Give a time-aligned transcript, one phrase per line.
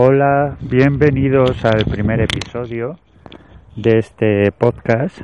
[0.00, 3.00] Hola, bienvenidos al primer episodio
[3.74, 5.22] de este podcast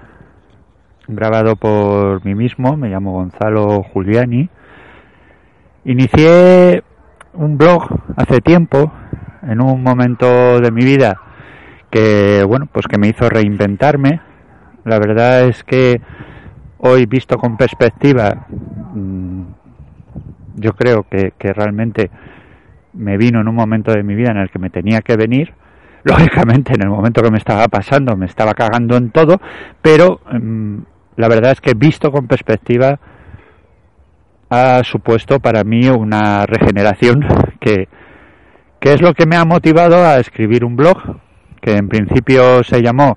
[1.07, 4.49] grabado por mí mismo, me llamo Gonzalo Giuliani.
[5.85, 6.83] Inicié
[7.35, 7.85] un blog
[8.17, 8.91] hace tiempo,
[9.43, 11.21] en un momento de mi vida
[11.89, 14.23] que, bueno, pues que me hizo reinventarme.
[14.85, 16.01] La verdad es que
[16.79, 18.49] hoy visto con perspectiva,
[18.93, 19.43] mm,
[20.57, 22.11] yo creo que, que realmente
[22.95, 25.53] me vino en un momento de mi vida en el que me tenía que venir.
[26.05, 29.41] Lógicamente, en el momento que me estaba pasando, me estaba cagando en todo,
[29.81, 30.79] pero mm,
[31.17, 32.99] la verdad es que visto con perspectiva
[34.51, 37.25] ha supuesto para mí una regeneración
[37.61, 37.89] que,
[38.81, 40.99] que es lo que me ha motivado a escribir un blog
[41.61, 43.17] que en principio se llamó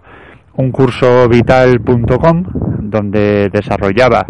[0.54, 2.44] uncursovital.com
[2.80, 4.26] donde desarrollaba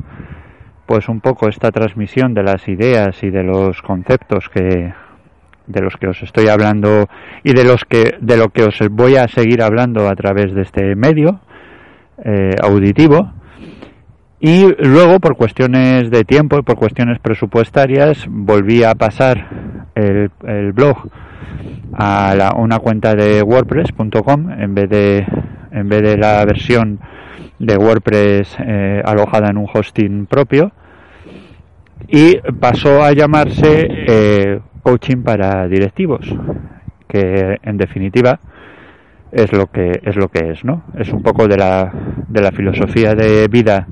[0.87, 4.93] pues un poco esta transmisión de las ideas y de los conceptos que,
[5.67, 7.07] de los que os estoy hablando
[7.43, 10.61] y de los que de lo que os voy a seguir hablando a través de
[10.61, 11.39] este medio
[12.23, 13.33] eh, auditivo.
[14.39, 20.73] Y luego por cuestiones de tiempo y por cuestiones presupuestarias volví a pasar el, el
[20.73, 21.09] blog
[21.93, 25.25] a la, una cuenta de wordpress.com en vez de
[25.71, 26.99] en vez de la versión
[27.59, 30.71] de WordPress eh, alojada en un hosting propio.
[32.07, 36.25] Y pasó a llamarse eh, coaching para directivos,
[37.09, 38.39] que en definitiva
[39.33, 40.83] es lo que es lo que es, ¿no?
[40.97, 41.91] Es un poco de la
[42.29, 43.85] de la filosofía de vida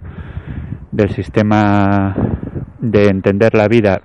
[0.93, 2.15] del sistema
[2.79, 4.03] de entender la vida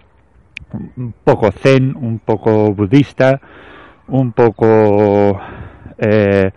[0.96, 3.40] un poco zen, un poco budista,
[4.08, 5.40] un poco
[5.96, 6.50] eh,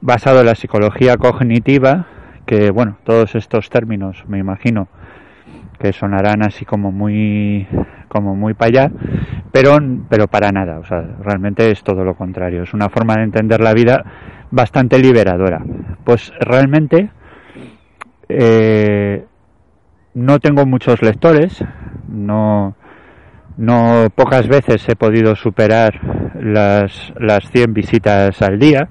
[0.00, 2.06] basado en la psicología cognitiva,
[2.46, 4.88] que bueno, todos estos términos me imagino
[5.76, 7.66] que sonarán así como muy
[8.08, 8.90] como muy para allá,
[9.52, 9.76] pero
[10.08, 13.60] pero para nada, o sea, realmente es todo lo contrario, es una forma de entender
[13.60, 14.04] la vida
[14.50, 15.62] bastante liberadora.
[16.04, 17.10] Pues realmente
[18.28, 19.24] eh,
[20.14, 21.64] no tengo muchos lectores,
[22.08, 22.76] no
[23.56, 26.00] no pocas veces he podido superar
[26.40, 28.88] las las 100 visitas al día.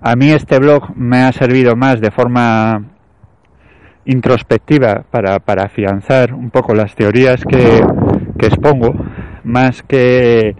[0.00, 2.97] A mí este blog me ha servido más de forma
[4.08, 7.82] introspectiva para, para afianzar un poco las teorías que,
[8.38, 8.94] que expongo,
[9.44, 10.56] más que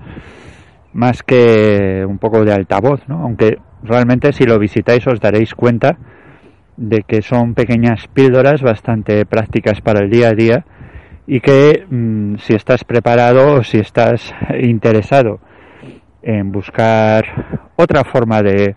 [0.92, 3.22] más que un poco de altavoz, ¿no?
[3.22, 5.96] aunque realmente si lo visitáis os daréis cuenta
[6.76, 10.64] de que son pequeñas píldoras bastante prácticas para el día a día
[11.26, 15.40] y que mmm, si estás preparado o si estás interesado
[16.22, 18.74] en buscar otra forma de,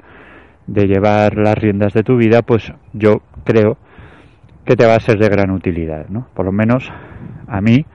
[0.67, 3.77] de llevar las riendas de tu vida, pues yo creo
[4.65, 6.27] que te va a ser de gran utilidad, ¿no?
[6.33, 6.91] Por lo menos
[7.47, 7.85] a mí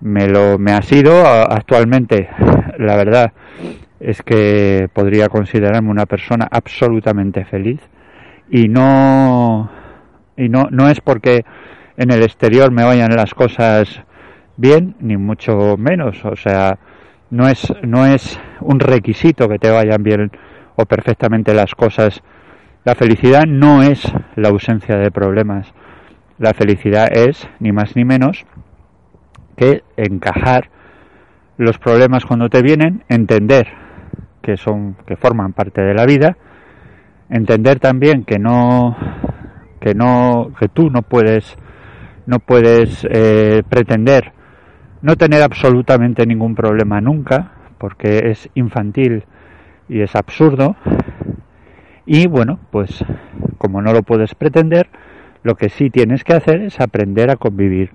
[0.00, 2.28] me lo me ha sido actualmente,
[2.78, 3.32] la verdad
[4.00, 7.80] es que podría considerarme una persona absolutamente feliz
[8.50, 9.70] y no
[10.36, 11.44] y no no es porque
[11.96, 14.02] en el exterior me vayan las cosas
[14.56, 16.78] bien ni mucho menos, o sea,
[17.30, 20.30] no es no es un requisito que te vayan bien
[20.76, 22.22] o perfectamente las cosas
[22.86, 24.00] la felicidad no es
[24.36, 25.74] la ausencia de problemas.
[26.38, 28.46] La felicidad es, ni más ni menos,
[29.56, 30.70] que encajar
[31.56, 33.66] los problemas cuando te vienen, entender
[34.40, 36.36] que son, que forman parte de la vida,
[37.28, 38.96] entender también que no,
[39.80, 41.56] que no, que tú no puedes,
[42.26, 44.32] no puedes eh, pretender
[45.02, 49.24] no tener absolutamente ningún problema nunca, porque es infantil
[49.88, 50.76] y es absurdo,
[52.06, 53.04] y bueno, pues
[53.58, 54.88] como no lo puedes pretender,
[55.42, 57.90] lo que sí tienes que hacer es aprender a convivir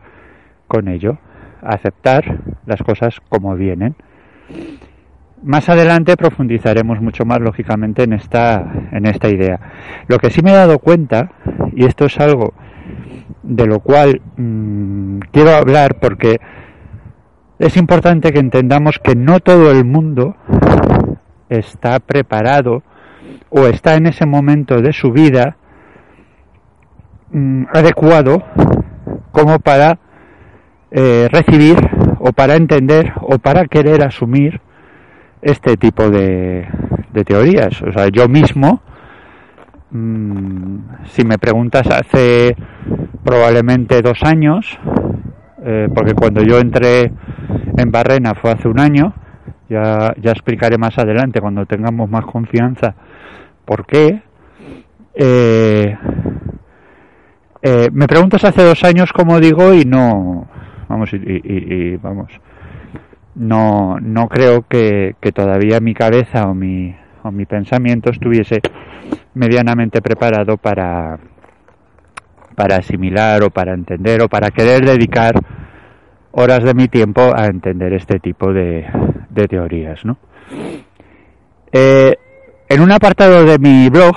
[0.68, 1.18] con ello,
[1.62, 3.96] a aceptar las cosas como vienen.
[5.44, 9.60] Más adelante profundizaremos mucho más lógicamente en esta en esta idea.
[10.08, 11.32] Lo que sí me he dado cuenta
[11.74, 12.54] y esto es algo
[13.42, 16.40] de lo cual mmm, quiero hablar porque
[17.60, 20.36] es importante que entendamos que no todo el mundo
[21.50, 22.84] está preparado
[23.52, 25.58] o está en ese momento de su vida
[27.32, 28.44] mmm, adecuado
[29.32, 30.00] como para
[30.90, 31.78] eh, recibir
[32.20, 34.60] o para entender o para querer asumir
[35.42, 36.68] este tipo de,
[37.14, 37.82] de teorías.
[37.82, 38.82] O sea, yo mismo,
[39.92, 42.56] mmm, si me preguntas hace
[43.24, 44.80] probablemente dos años,
[45.64, 47.12] eh, porque cuando yo entré
[47.78, 49.14] en Barrena fue hace un año,
[49.72, 52.94] ya, ya explicaré más adelante cuando tengamos más confianza
[53.64, 54.22] por qué.
[55.14, 55.98] Eh,
[57.62, 60.48] eh, me preguntas hace dos años, como digo, y no,
[60.90, 62.32] vamos, y, y, y, vamos,
[63.36, 68.60] no, no creo que, que todavía mi cabeza o mi, o mi pensamiento estuviese
[69.36, 71.18] medianamente preparado para,
[72.56, 75.36] para asimilar o para entender o para querer dedicar
[76.32, 78.86] horas de mi tiempo a entender este tipo de,
[79.50, 80.06] teorías.
[80.06, 80.18] ¿no?
[81.72, 82.16] Eh,
[82.70, 84.16] en un apartado de mi blog,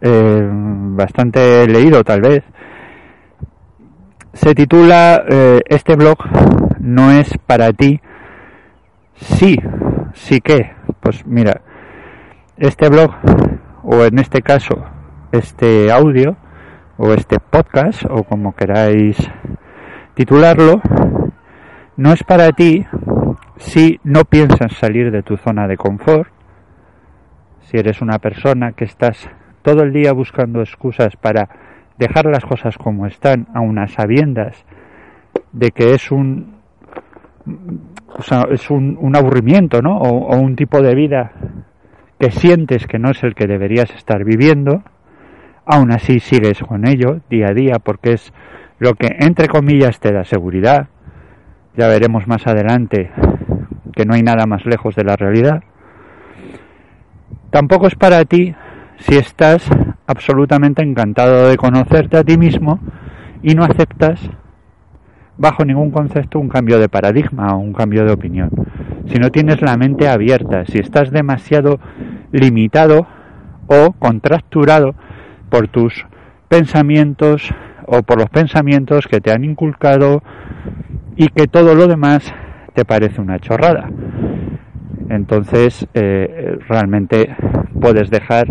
[0.00, 2.44] eh, bastante leído tal vez,
[4.32, 6.18] se titula eh, Este blog
[6.78, 8.00] no es para ti.
[9.14, 9.56] Sí,
[10.12, 10.72] sí que.
[11.00, 11.62] Pues mira,
[12.56, 13.14] este blog,
[13.82, 14.84] o en este caso,
[15.32, 16.36] este audio,
[16.96, 19.16] o este podcast, o como queráis
[20.14, 20.80] titularlo,
[21.96, 22.86] no es para ti
[23.56, 26.28] si no piensas salir de tu zona de confort,
[27.62, 29.28] si eres una persona que estás
[29.62, 31.48] todo el día buscando excusas para
[31.98, 34.64] dejar las cosas como están, a unas sabiendas
[35.52, 36.56] de que es un
[38.18, 39.98] o sea, es un, un aburrimiento, ¿no?
[39.98, 41.32] O, o, un tipo de vida
[42.18, 44.82] que sientes que no es el que deberías estar viviendo,
[45.64, 48.32] aún así sigues con ello día a día porque es
[48.78, 50.88] lo que entre comillas te da seguridad.
[51.76, 53.10] Ya veremos más adelante
[53.92, 55.62] que no hay nada más lejos de la realidad.
[57.50, 58.54] Tampoco es para ti
[58.98, 59.68] si estás
[60.06, 62.80] absolutamente encantado de conocerte a ti mismo
[63.42, 64.20] y no aceptas
[65.36, 68.50] bajo ningún concepto un cambio de paradigma o un cambio de opinión.
[69.08, 71.78] Si no tienes la mente abierta, si estás demasiado
[72.32, 73.06] limitado
[73.66, 74.94] o contracturado
[75.50, 76.06] por tus
[76.48, 77.52] pensamientos
[77.86, 80.22] o por los pensamientos que te han inculcado
[81.16, 82.32] y que todo lo demás
[82.74, 83.88] te parece una chorrada.
[85.08, 87.34] Entonces, eh, realmente
[87.80, 88.46] puedes dejar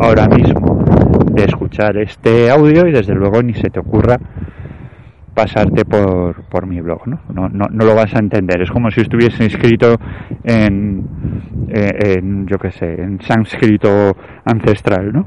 [0.00, 0.84] ahora mismo
[1.32, 4.18] de escuchar este audio y desde luego ni se te ocurra
[5.34, 7.20] pasarte por, por mi blog, ¿no?
[7.28, 7.66] No, ¿no?
[7.68, 8.62] no, lo vas a entender.
[8.62, 9.96] Es como si estuviese inscrito
[10.44, 11.04] en,
[11.68, 15.26] eh, en yo qué sé, en sánscrito ancestral, ¿no?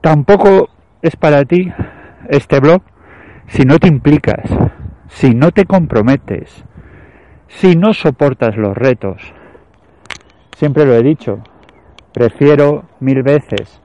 [0.00, 0.68] Tampoco
[1.02, 1.72] es para ti
[2.28, 2.82] este blog
[3.48, 4.50] si no te implicas,
[5.08, 6.64] si no te comprometes,
[7.48, 9.22] si no soportas los retos.
[10.56, 11.40] Siempre lo he dicho,
[12.12, 13.80] prefiero mil veces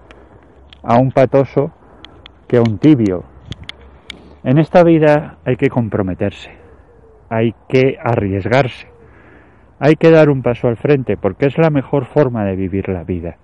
[0.83, 1.71] a un patoso
[2.48, 3.24] que a un tibio.
[4.44, 6.51] En esta vida hay que comprometerse,
[7.30, 8.88] hay que arriesgarse,
[9.80, 13.04] hay que dar un paso al frente porque es la mejor forma de vivir la
[13.04, 13.38] vida.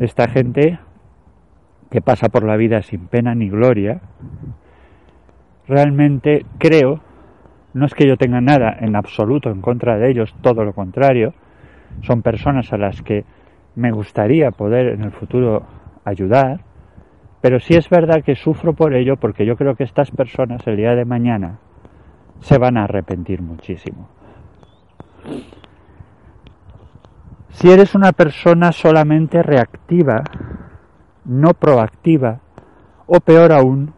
[0.00, 0.80] Esta gente
[1.90, 4.00] que pasa por la vida sin pena ni gloria,
[5.66, 7.00] realmente creo,
[7.72, 11.34] no es que yo tenga nada en absoluto en contra de ellos, todo lo contrario,
[12.02, 13.24] son personas a las que
[13.76, 15.62] me gustaría poder en el futuro
[16.04, 16.60] ayudar,
[17.40, 20.76] pero sí es verdad que sufro por ello porque yo creo que estas personas el
[20.76, 21.58] día de mañana
[22.40, 24.08] se van a arrepentir muchísimo.
[27.50, 30.24] Si eres una persona solamente reactiva,
[31.24, 32.40] no proactiva,
[33.06, 33.92] o peor aún,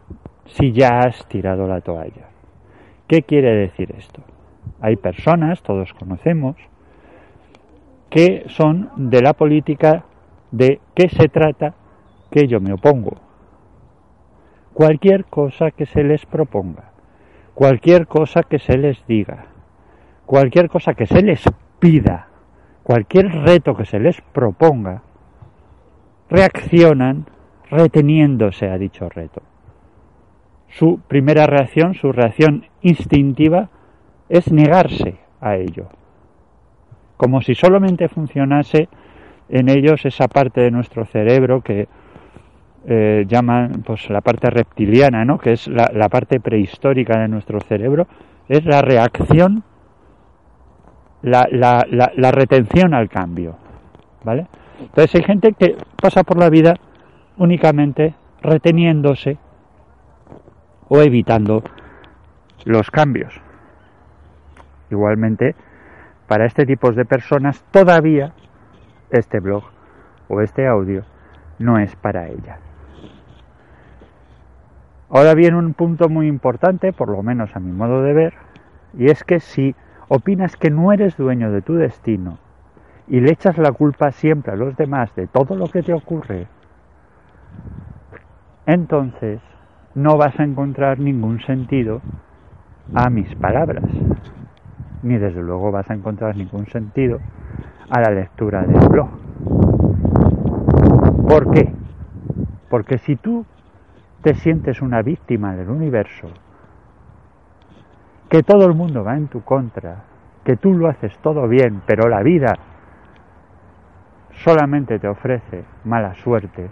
[0.47, 2.29] si ya has tirado la toalla.
[3.07, 4.21] ¿Qué quiere decir esto?
[4.81, 6.55] Hay personas, todos conocemos,
[8.09, 10.05] que son de la política
[10.51, 11.73] de qué se trata
[12.31, 13.17] que yo me opongo.
[14.73, 16.91] Cualquier cosa que se les proponga,
[17.53, 19.45] cualquier cosa que se les diga,
[20.25, 21.43] cualquier cosa que se les
[21.79, 22.27] pida,
[22.83, 25.01] cualquier reto que se les proponga,
[26.29, 27.25] reaccionan
[27.69, 29.41] reteniéndose a dicho reto.
[30.69, 33.69] Su primera reacción, su reacción instintiva,
[34.29, 35.87] es negarse a ello,
[37.15, 38.89] como si solamente funcionase
[39.49, 41.87] en ellos esa parte de nuestro cerebro que
[42.85, 45.37] eh, llaman pues la parte reptiliana, ¿no?
[45.37, 48.07] que es la, la parte prehistórica de nuestro cerebro,
[48.47, 49.63] es la reacción,
[51.21, 53.57] la, la, la, retención al cambio.
[54.23, 54.47] ¿Vale?
[54.79, 56.75] Entonces hay gente que pasa por la vida
[57.37, 59.37] únicamente reteniéndose
[60.89, 61.63] o evitando
[62.65, 63.41] los cambios.
[64.89, 65.55] Igualmente,
[66.27, 68.33] para este tipo de personas todavía
[69.09, 69.63] este blog
[70.27, 71.03] o este audio
[71.59, 72.59] no es para ella.
[75.09, 78.33] Ahora viene un punto muy importante, por lo menos a mi modo de ver,
[78.93, 79.73] y es que si
[80.09, 82.39] opinas que no eres dueño de tu destino
[83.07, 86.47] y le echas la culpa siempre a los demás de todo lo que te ocurre,
[88.65, 89.39] entonces
[89.97, 92.01] no vas a encontrar ningún sentido
[92.93, 93.83] a mis palabras,
[95.01, 97.17] ni desde luego vas a encontrar ningún sentido
[97.89, 99.09] a la lectura del blog.
[101.27, 101.73] ¿Por qué?
[102.69, 103.43] Porque si tú
[104.21, 106.27] te sientes una víctima del universo
[108.29, 110.03] que todo el mundo va en tu contra,
[110.43, 112.53] que tú lo haces todo bien, pero la vida
[114.43, 116.69] solamente te ofrece mala suerte,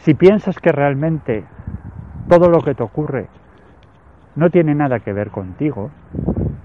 [0.00, 1.44] si piensas que realmente
[2.28, 3.28] todo lo que te ocurre
[4.34, 5.90] no tiene nada que ver contigo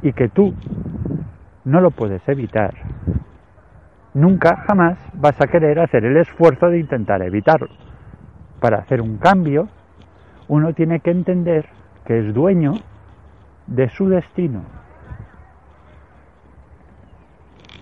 [0.01, 0.53] y que tú
[1.65, 2.73] no lo puedes evitar,
[4.13, 7.69] nunca jamás vas a querer hacer el esfuerzo de intentar evitarlo.
[8.61, 9.67] Para hacer un cambio,
[10.47, 11.65] uno tiene que entender
[12.05, 12.73] que es dueño
[13.67, 14.63] de su destino.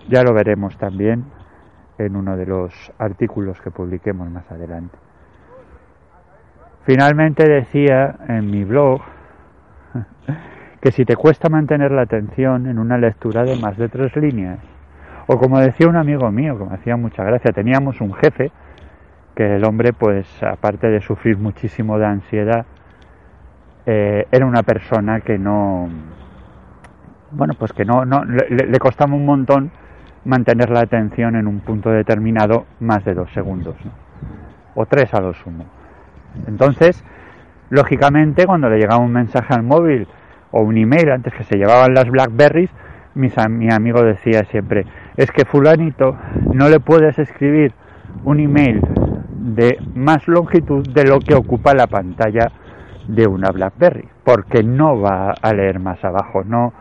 [0.08, 1.24] Ya lo veremos también
[1.98, 4.98] en uno de los artículos que publiquemos más adelante.
[6.84, 9.00] Finalmente decía en mi blog
[10.80, 14.58] que si te cuesta mantener la atención en una lectura de más de tres líneas,
[15.26, 18.52] o como decía un amigo mío, que me hacía mucha gracia, teníamos un jefe
[19.34, 22.66] que el hombre, pues aparte de sufrir muchísimo de ansiedad,
[23.86, 25.88] eh, era una persona que no,
[27.30, 29.70] bueno, pues que no, no le, costaba un montón
[30.24, 33.76] mantener la atención en un punto determinado más de dos segundos,
[34.74, 35.64] o tres a lo sumo.
[36.46, 37.04] Entonces,
[37.70, 40.06] lógicamente, cuando le llegaba un mensaje al móvil
[40.50, 42.70] o un email antes que se llevaban las Blackberries,
[43.14, 44.86] mi amigo decía siempre,
[45.16, 46.16] es que fulanito
[46.52, 47.72] no le puedes escribir
[48.24, 48.80] un email
[49.30, 52.50] de más longitud de lo que ocupa la pantalla
[53.06, 56.72] de una BlackBerry, porque no va a leer más abajo, no,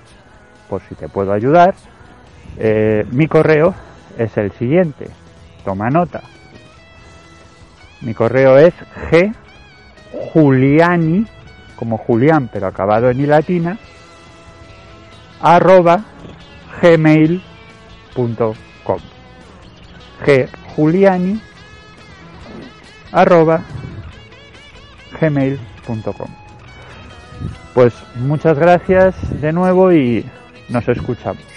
[0.68, 1.74] por si te puedo ayudar.
[2.58, 3.74] Eh, mi correo
[4.18, 5.08] es el siguiente,
[5.64, 6.22] toma nota.
[8.02, 8.74] Mi correo es
[9.10, 9.32] g
[10.32, 11.26] juliani,
[11.76, 13.78] como Julián pero acabado en i latina,
[15.40, 16.04] arroba
[16.82, 17.42] gmail.com.
[20.24, 21.40] G juliani
[23.12, 23.62] arroba
[25.20, 26.28] gmail.com.
[27.74, 30.24] Pues muchas gracias de nuevo y
[30.68, 31.55] nos escuchamos.